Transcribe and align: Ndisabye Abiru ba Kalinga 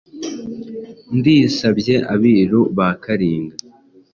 Ndisabye 1.17 1.95
Abiru 2.13 2.61
ba 2.77 2.89
Kalinga 3.03 3.55